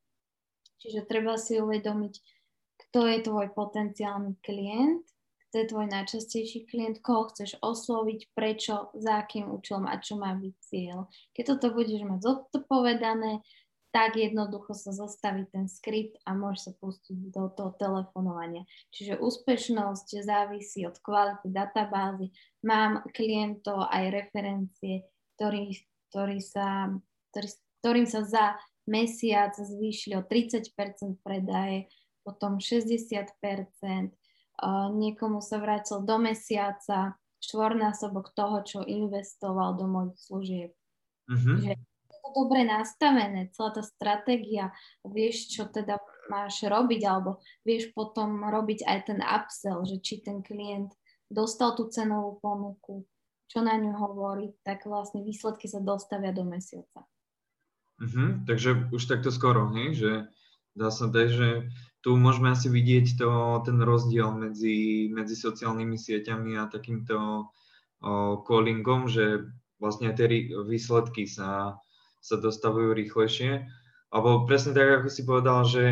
Čiže 0.78 1.08
treba 1.08 1.34
si 1.34 1.58
uvedomiť, 1.58 2.14
kto 2.86 3.00
je 3.10 3.18
tvoj 3.26 3.50
potenciálny 3.50 4.38
klient, 4.38 5.02
to 5.48 5.64
je 5.64 5.70
tvoj 5.72 5.86
najčastejší 5.88 6.68
klient, 6.68 7.00
koho 7.00 7.32
chceš 7.32 7.56
osloviť, 7.64 8.32
prečo, 8.36 8.92
za 8.92 9.24
akým 9.24 9.48
účelom 9.48 9.88
a 9.88 9.96
čo 9.96 10.20
má 10.20 10.36
byť 10.36 10.54
cieľ. 10.60 11.08
Keď 11.32 11.44
toto 11.56 11.72
budeš 11.72 12.04
mať 12.04 12.20
zodpovedané, 12.20 13.40
tak 13.88 14.20
jednoducho 14.20 14.76
sa 14.76 14.92
zostaví 14.92 15.48
ten 15.48 15.64
skript 15.64 16.20
a 16.28 16.36
môžeš 16.36 16.60
sa 16.60 16.72
pustiť 16.76 17.32
do 17.32 17.48
toho 17.48 17.72
telefonovania. 17.80 18.68
Čiže 18.92 19.16
úspešnosť 19.16 20.08
závisí 20.28 20.84
od 20.84 21.00
kvality 21.00 21.48
databázy. 21.48 22.28
Mám 22.68 23.08
klientov 23.16 23.88
aj 23.88 24.12
referencie, 24.12 25.08
ktorí, 25.40 25.72
ktorí 26.12 26.38
sa, 26.44 26.92
ktorý, 27.32 27.48
ktorým 27.80 28.06
sa 28.06 28.20
za 28.28 28.44
mesiac 28.84 29.56
zvýšili 29.56 30.20
o 30.20 30.22
30% 30.24 30.68
predaje, 31.24 31.88
potom 32.28 32.60
60 32.60 33.24
niekomu 34.94 35.38
sa 35.38 35.62
vrátil 35.62 36.02
do 36.02 36.16
mesiaca 36.18 37.14
štvornásobok 37.38 38.34
toho, 38.34 38.62
čo 38.66 38.78
investoval 38.82 39.78
do 39.78 39.86
mojich 39.86 40.18
služieb. 40.18 40.70
Mm-hmm. 41.30 41.56
Že 41.62 41.70
je 41.78 42.16
to 42.18 42.28
dobre 42.34 42.66
nastavené, 42.66 43.52
celá 43.54 43.70
tá 43.70 43.82
stratégia, 43.86 44.74
vieš, 45.06 45.54
čo 45.54 45.70
teda 45.70 46.02
máš 46.26 46.66
robiť, 46.66 47.02
alebo 47.06 47.38
vieš 47.62 47.94
potom 47.94 48.42
robiť 48.42 48.84
aj 48.84 48.98
ten 49.06 49.20
upsell, 49.22 49.86
že 49.86 50.02
či 50.02 50.20
ten 50.20 50.42
klient 50.42 50.90
dostal 51.30 51.76
tú 51.78 51.86
cenovú 51.92 52.40
ponuku, 52.42 53.06
čo 53.48 53.62
na 53.64 53.78
ňu 53.78 53.94
hovorí, 53.96 54.52
tak 54.66 54.84
vlastne 54.84 55.22
výsledky 55.22 55.70
sa 55.70 55.78
dostavia 55.78 56.34
do 56.34 56.42
mesiaca. 56.44 57.06
Mm-hmm, 57.98 58.28
takže 58.46 58.90
už 58.94 59.02
takto 59.10 59.30
skoro, 59.30 59.70
hej? 59.74 59.94
že 59.94 60.10
dá 60.74 60.88
sa 60.90 61.06
dať, 61.08 61.28
že 61.28 61.48
tu 62.02 62.14
môžeme 62.14 62.54
asi 62.54 62.70
vidieť 62.70 63.18
to, 63.18 63.60
ten 63.66 63.78
rozdiel 63.82 64.30
medzi, 64.30 65.10
medzi 65.10 65.34
sociálnymi 65.34 65.98
sieťami 65.98 66.54
a 66.56 66.70
takýmto 66.70 67.16
o, 67.18 67.46
callingom, 68.46 69.10
že 69.10 69.50
vlastne 69.82 70.14
tie 70.14 70.48
výsledky 70.62 71.26
sa, 71.26 71.82
sa 72.22 72.36
dostavujú 72.38 72.94
rýchlejšie. 72.94 73.66
Alebo 74.08 74.46
presne 74.46 74.72
tak, 74.72 75.02
ako 75.02 75.08
si 75.10 75.22
povedal, 75.26 75.60
že 75.66 75.84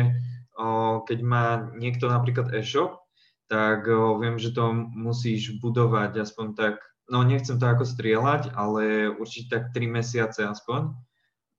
o, 0.55 1.03
keď 1.03 1.19
má 1.21 1.45
niekto 1.75 2.07
napríklad 2.07 2.55
e-shop, 2.55 3.03
tak 3.51 3.83
o, 3.91 4.15
viem, 4.17 4.39
že 4.39 4.55
to 4.55 4.71
musíš 4.95 5.59
budovať 5.59 6.23
aspoň 6.23 6.47
tak, 6.55 6.79
no 7.11 7.19
nechcem 7.23 7.59
to 7.59 7.67
ako 7.67 7.83
strieľať, 7.83 8.55
ale 8.55 9.11
určite 9.11 9.51
tak 9.51 9.75
3 9.75 9.91
mesiace 9.91 10.47
aspoň 10.47 10.95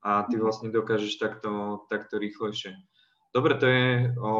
a 0.04 0.24
ty 0.24 0.40
mhm. 0.40 0.42
vlastne 0.42 0.68
dokážeš 0.72 1.20
takto, 1.20 1.84
takto 1.92 2.16
rýchlejšie. 2.16 2.76
Dobre, 3.34 3.54
to 3.60 3.66
je, 3.66 4.14
o, 4.16 4.32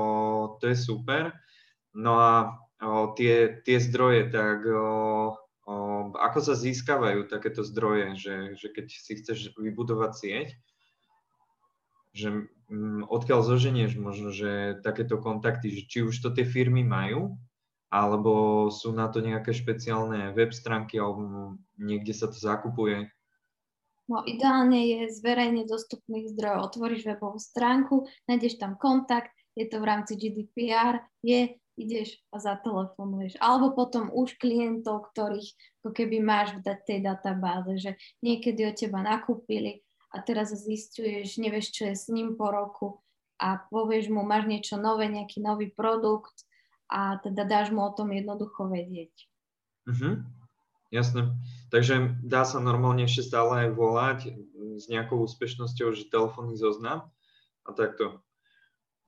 to 0.61 0.73
je 0.73 0.76
super. 0.76 1.33
no 1.95 2.21
a 2.21 2.33
o, 2.83 3.12
tie, 3.16 3.61
tie 3.64 3.76
zdroje, 3.80 4.33
tak 4.33 4.64
o, 4.64 5.37
o, 5.66 5.75
ako 6.16 6.38
sa 6.40 6.54
získavajú 6.57 7.28
takéto 7.28 7.61
zdroje, 7.66 8.16
že, 8.16 8.37
že 8.57 8.68
keď 8.73 8.87
si 8.88 9.12
chceš 9.18 9.52
vybudovať 9.59 10.12
sieť, 10.14 10.49
že 12.16 12.28
m, 12.33 12.49
mm, 12.71 13.02
odkiaľ 13.12 13.45
zoženieš 13.45 14.00
možno, 14.00 14.33
že 14.33 14.80
takéto 14.80 15.21
kontakty, 15.21 15.68
že 15.71 15.83
či 15.87 15.99
už 16.02 16.16
to 16.18 16.33
tie 16.33 16.49
firmy 16.49 16.83
majú, 16.83 17.37
alebo 17.88 18.68
sú 18.68 18.92
na 18.92 19.09
to 19.09 19.25
nejaké 19.25 19.52
špeciálne 19.57 20.33
web 20.37 20.52
stránky, 20.52 21.00
alebo 21.00 21.57
niekde 21.80 22.12
sa 22.12 22.28
to 22.28 22.37
zakupuje? 22.37 23.09
No 24.09 24.25
ideálne 24.25 24.88
je 24.88 25.00
z 25.12 25.19
verejne 25.21 25.69
dostupných 25.69 26.33
zdrojov. 26.33 26.73
Otvoríš 26.73 27.05
webovú 27.05 27.37
stránku, 27.37 28.09
nájdeš 28.25 28.57
tam 28.57 28.81
kontakt, 28.81 29.37
je 29.53 29.69
to 29.69 29.85
v 29.85 29.88
rámci 29.88 30.17
GDPR, 30.17 31.05
je, 31.21 31.61
ideš 31.77 32.17
a 32.33 32.41
zatelefonuješ. 32.41 33.37
Alebo 33.38 33.77
potom 33.77 34.09
už 34.09 34.41
klientov, 34.41 35.12
ktorých 35.12 35.53
ako 35.85 35.91
keby 35.93 36.25
máš 36.25 36.57
v 36.57 36.65
tej 36.88 37.05
databáze, 37.05 37.73
že 37.79 37.91
niekedy 38.25 38.65
od 38.65 38.75
teba 38.81 39.05
nakúpili 39.05 39.85
a 40.11 40.25
teraz 40.25 40.57
zistuješ, 40.57 41.37
nevieš, 41.37 41.71
čo 41.71 41.83
je 41.93 41.95
s 41.95 42.09
ním 42.09 42.35
po 42.35 42.49
roku 42.49 43.05
a 43.38 43.61
povieš 43.71 44.11
mu, 44.11 44.27
máš 44.27 44.50
niečo 44.50 44.81
nové, 44.81 45.07
nejaký 45.07 45.38
nový 45.45 45.71
produkt 45.71 46.49
a 46.88 47.21
teda 47.21 47.45
dáš 47.45 47.71
mu 47.71 47.85
o 47.85 47.95
tom 47.95 48.11
jednoducho 48.11 48.67
vedieť. 48.67 49.15
Uh-huh. 49.87 50.25
Jasné. 50.88 51.37
Takže 51.68 52.16
dá 52.25 52.49
sa 52.49 52.64
normálne 52.64 53.04
ešte 53.04 53.28
stále 53.28 53.68
aj 53.68 53.71
volať 53.76 54.18
s 54.80 54.88
nejakou 54.88 55.21
úspešnosťou, 55.28 55.92
že 55.92 56.09
telefónny 56.09 56.57
zoznam 56.57 57.12
a 57.68 57.71
takto. 57.76 58.25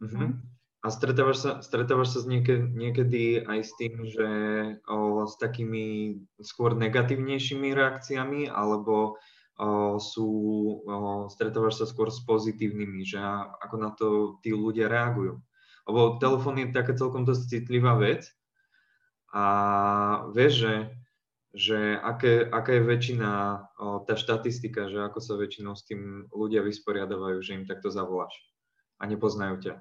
Uh-huh. 0.04 0.36
A 0.80 0.86
stretávaš 0.88 1.44
sa, 1.44 1.50
stretávaš 1.60 2.16
sa 2.16 2.18
s 2.24 2.26
niekedy, 2.28 2.64
niekedy 2.72 3.22
aj 3.44 3.60
s 3.64 3.72
tým, 3.76 3.94
že 4.08 4.28
o, 4.88 5.24
s 5.28 5.36
takými 5.36 6.16
skôr 6.40 6.72
negatívnejšími 6.76 7.72
reakciami, 7.76 8.48
alebo 8.48 9.16
o, 9.60 10.00
sú, 10.00 10.28
o, 10.84 11.28
stretávaš 11.32 11.84
sa 11.84 11.86
skôr 11.88 12.08
s 12.08 12.24
pozitívnymi, 12.24 13.04
že 13.04 13.20
ako 13.60 13.76
na 13.76 13.92
to 13.92 14.40
tí 14.40 14.56
ľudia 14.56 14.88
reagujú. 14.88 15.40
Lebo 15.84 16.16
telefón 16.16 16.60
je 16.60 16.72
taká 16.72 16.92
celkom 16.96 17.28
dosť 17.28 17.60
citlivá 17.60 17.96
vec 18.00 18.28
a 19.32 19.44
vieš, 20.32 20.64
že 20.64 20.72
že 21.50 21.98
aké, 21.98 22.46
aká 22.46 22.78
je 22.78 22.82
väčšina, 22.86 23.30
tá 24.06 24.14
štatistika, 24.14 24.86
že 24.86 25.02
ako 25.02 25.18
sa 25.18 25.34
väčšinou 25.34 25.74
s 25.74 25.82
tým 25.82 26.30
ľudia 26.30 26.62
vysporiadavajú, 26.62 27.42
že 27.42 27.58
im 27.58 27.64
takto 27.66 27.90
zavoláš 27.90 28.32
a 29.02 29.10
nepoznajú 29.10 29.56
ťa? 29.58 29.74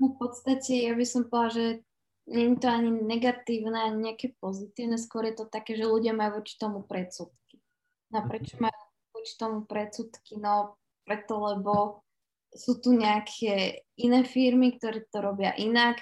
No 0.00 0.14
v 0.14 0.16
podstate 0.16 0.88
ja 0.88 0.94
by 0.96 1.04
som 1.04 1.28
povedala, 1.28 1.52
že 1.52 1.66
nie 2.28 2.44
je 2.54 2.60
to 2.60 2.68
ani 2.68 2.90
negatívne, 2.92 3.76
ani 3.76 3.98
nejaké 4.12 4.36
pozitívne, 4.40 4.96
skôr 5.00 5.28
je 5.28 5.42
to 5.42 5.44
také, 5.48 5.76
že 5.76 5.88
ľudia 5.88 6.12
majú 6.16 6.40
voči 6.40 6.54
tomu 6.56 6.84
predsudky. 6.84 7.60
No 8.12 8.24
prečo 8.24 8.56
mhm. 8.56 8.68
majú 8.68 8.82
voči 9.12 9.32
tomu 9.36 9.58
predsudky? 9.68 10.40
No 10.40 10.80
preto, 11.04 11.40
lebo 11.40 12.04
sú 12.52 12.80
tu 12.80 12.96
nejaké 12.96 13.84
iné 14.00 14.24
firmy, 14.24 14.80
ktoré 14.80 15.04
to 15.12 15.20
robia 15.20 15.52
inak, 15.56 16.00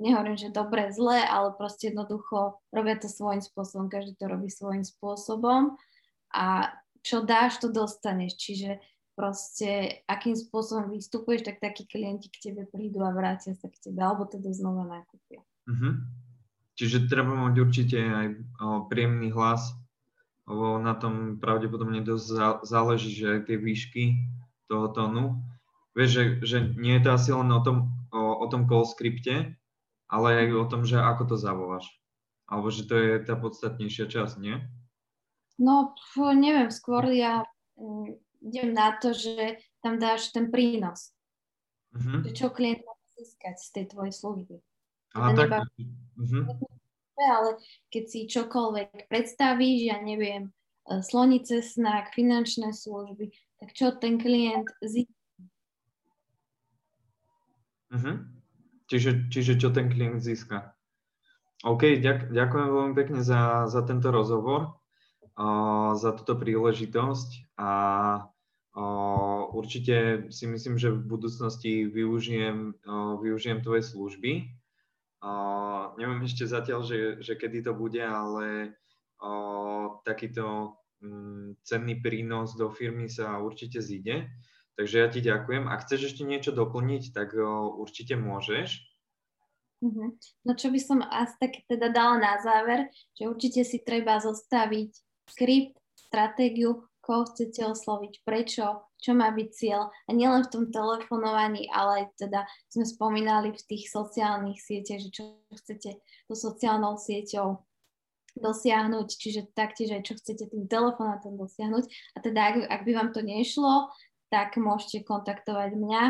nehovorím, 0.00 0.36
že 0.36 0.54
dobre, 0.54 0.92
zle, 0.92 1.20
ale 1.20 1.52
proste 1.56 1.92
jednoducho 1.92 2.60
robia 2.72 2.96
to 2.96 3.08
svojím 3.08 3.44
spôsobom, 3.44 3.92
každý 3.92 4.16
to 4.16 4.28
robí 4.28 4.48
svojím 4.48 4.84
spôsobom 4.84 5.76
a 6.32 6.72
čo 7.02 7.26
dáš, 7.26 7.58
to 7.58 7.68
dostaneš. 7.68 8.38
Čiže 8.38 8.78
proste 9.12 10.00
akým 10.08 10.38
spôsobom 10.38 10.88
vystupuješ, 10.88 11.44
tak 11.44 11.60
takí 11.60 11.84
klienti 11.84 12.32
k 12.32 12.50
tebe 12.50 12.64
prídu 12.64 13.04
a 13.04 13.12
vrátia 13.12 13.52
sa 13.52 13.68
k 13.68 13.90
tebe, 13.90 14.00
alebo 14.00 14.24
teda 14.24 14.48
znova 14.54 14.88
nakúpia. 14.88 15.44
Uh-huh. 15.68 16.00
Čiže 16.78 17.10
treba 17.12 17.36
mať 17.36 17.54
určite 17.60 17.98
aj 18.00 18.26
o, 18.32 18.34
príjemný 18.88 19.28
hlas, 19.30 19.76
lebo 20.48 20.80
na 20.80 20.96
tom 20.96 21.36
pravdepodobne 21.38 22.00
dosť 22.00 22.64
záleží, 22.64 23.12
že 23.12 23.38
aj 23.38 23.40
tie 23.46 23.56
výšky 23.60 24.04
toho 24.66 24.88
tónu. 24.90 25.44
Vieš, 25.92 26.08
že, 26.08 26.24
že 26.40 26.58
nie 26.80 26.96
je 26.96 27.04
to 27.04 27.10
asi 27.12 27.30
len 27.36 27.52
o 27.52 27.60
tom, 27.60 27.92
o, 28.10 28.40
o 28.40 28.46
tom 28.48 28.64
call 28.64 28.88
skripte, 28.88 29.52
ale 30.12 30.44
aj 30.44 30.48
o 30.52 30.68
tom, 30.68 30.84
že 30.84 31.00
ako 31.00 31.32
to 31.32 31.36
zavoláš. 31.40 31.88
Alebo 32.44 32.68
že 32.68 32.84
to 32.84 33.00
je 33.00 33.24
tá 33.24 33.32
podstatnejšia 33.32 34.12
časť, 34.12 34.36
nie? 34.36 34.60
No, 35.56 35.96
neviem, 36.36 36.68
skôr 36.68 37.08
ja 37.08 37.48
um, 37.80 38.12
idem 38.44 38.76
na 38.76 38.92
to, 39.00 39.16
že 39.16 39.56
tam 39.80 39.96
dáš 39.96 40.28
ten 40.36 40.52
prínos. 40.52 41.16
Uh-huh. 41.96 42.20
Že 42.28 42.30
čo 42.36 42.46
klient 42.52 42.84
má 42.84 42.92
získať 43.16 43.56
z 43.56 43.68
tej 43.72 43.84
tvojej 43.96 44.12
služby. 44.12 44.56
Aha, 45.16 45.32
tak. 45.32 45.64
Uh-huh. 46.20 46.44
Ale 47.16 47.56
keď 47.88 48.04
si 48.04 48.20
čokoľvek 48.28 49.08
predstavíš, 49.08 49.80
ja 49.92 49.98
neviem, 50.00 50.50
e, 50.88 51.00
slonice, 51.04 51.64
snak, 51.64 52.12
finančné 52.12 52.72
služby, 52.74 53.32
tak 53.60 53.72
čo 53.72 53.96
ten 53.96 54.20
klient 54.20 54.68
získa? 54.84 55.16
Uh-huh. 57.92 58.31
Čiže, 58.92 59.32
čiže 59.32 59.56
čo 59.56 59.72
ten 59.72 59.88
klient 59.88 60.20
získa. 60.20 60.76
OK, 61.64 61.96
ďak, 61.96 62.28
ďakujem 62.28 62.68
veľmi 62.68 62.92
pekne 62.92 63.24
za, 63.24 63.64
za 63.64 63.80
tento 63.88 64.12
rozhovor, 64.12 64.76
uh, 65.40 65.96
za 65.96 66.12
túto 66.12 66.36
príležitosť 66.36 67.56
a 67.56 67.72
uh, 68.76 69.40
určite 69.56 70.28
si 70.28 70.44
myslím, 70.44 70.76
že 70.76 70.92
v 70.92 71.08
budúcnosti 71.08 71.88
využijem, 71.88 72.76
uh, 72.84 73.16
využijem 73.16 73.64
tvoje 73.64 73.80
služby. 73.80 74.52
Uh, 75.24 75.96
neviem 75.96 76.28
ešte 76.28 76.44
zatiaľ, 76.44 76.84
že, 76.84 77.24
že 77.24 77.32
kedy 77.40 77.64
to 77.64 77.72
bude, 77.72 78.04
ale 78.04 78.76
uh, 79.24 79.96
takýto 80.04 80.76
um, 81.00 81.56
cenný 81.64 81.96
prínos 81.96 82.60
do 82.60 82.68
firmy 82.68 83.08
sa 83.08 83.40
určite 83.40 83.80
zíde. 83.80 84.28
Takže 84.80 84.96
ja 84.98 85.08
ti 85.12 85.20
ďakujem. 85.20 85.68
Ak 85.68 85.84
chceš 85.84 86.12
ešte 86.12 86.24
niečo 86.24 86.50
doplniť, 86.56 87.12
tak 87.12 87.36
určite 87.76 88.16
môžeš. 88.16 88.80
Uh-huh. 89.82 90.14
No 90.46 90.52
čo 90.54 90.70
by 90.70 90.80
som 90.80 91.02
asi 91.02 91.34
tak 91.42 91.52
teda 91.66 91.90
dala 91.90 92.16
na 92.22 92.38
záver, 92.38 92.86
že 93.18 93.26
určite 93.26 93.66
si 93.66 93.82
treba 93.82 94.22
zostaviť 94.22 94.90
skript, 95.26 95.74
stratégiu, 95.98 96.86
koho 97.02 97.26
chcete 97.26 97.66
osloviť, 97.66 98.22
prečo, 98.22 98.86
čo 99.02 99.10
má 99.18 99.34
byť 99.34 99.48
cieľ. 99.50 99.90
A 100.06 100.10
nielen 100.14 100.46
v 100.46 100.52
tom 100.54 100.64
telefonovaní, 100.70 101.66
ale 101.74 102.06
aj 102.06 102.06
teda 102.14 102.46
sme 102.70 102.86
spomínali 102.86 103.50
v 103.50 103.62
tých 103.66 103.90
sociálnych 103.90 104.62
sieťach, 104.62 105.02
že 105.02 105.10
čo 105.10 105.22
chcete 105.50 105.98
so 106.30 106.34
sociálnou 106.38 106.94
sieťou 106.94 107.58
dosiahnuť, 108.38 109.08
čiže 109.18 109.50
taktiež 109.52 109.98
aj 109.98 110.02
čo 110.08 110.14
chcete 110.16 110.46
tým 110.48 110.70
telefonátom 110.70 111.36
dosiahnuť. 111.36 111.84
A 112.16 112.18
teda 112.22 112.40
ak, 112.54 112.56
ak 112.70 112.80
by 112.86 112.92
vám 112.94 113.10
to 113.10 113.20
nešlo, 113.20 113.90
tak 114.32 114.56
môžete 114.56 115.04
kontaktovať 115.04 115.76
mňa, 115.76 116.02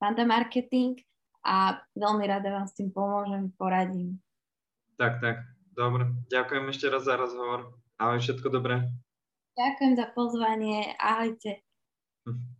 Panda 0.00 0.24
Marketing 0.24 0.96
a 1.44 1.76
veľmi 1.92 2.24
rada 2.24 2.48
vám 2.48 2.64
s 2.64 2.72
tým 2.72 2.88
pomôžem, 2.88 3.52
poradím. 3.60 4.16
Tak, 4.96 5.20
tak, 5.20 5.44
dobre. 5.76 6.08
Ďakujem 6.32 6.64
ešte 6.72 6.88
raz 6.88 7.04
za 7.04 7.20
rozhovor. 7.20 7.76
Ahoj, 8.00 8.24
všetko 8.24 8.48
dobré. 8.48 8.88
Ďakujem 9.60 9.92
za 10.00 10.06
pozvanie. 10.16 10.96
Ahojte. 10.96 11.60
Hm. 12.24 12.59